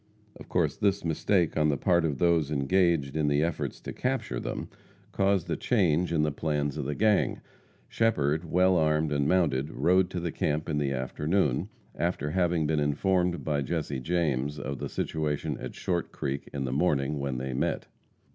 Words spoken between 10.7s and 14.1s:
the afternoon, after having been informed by Jesse